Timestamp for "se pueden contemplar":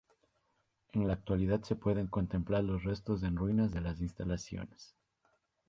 1.61-2.63